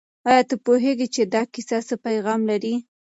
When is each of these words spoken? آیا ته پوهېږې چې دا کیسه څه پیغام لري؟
آیا 0.29 0.43
ته 0.49 0.55
پوهېږې 0.65 1.07
چې 1.15 1.21
دا 1.33 1.41
کیسه 1.53 1.77
څه 1.87 1.95
پیغام 2.05 2.41
لري؟ 2.49 2.73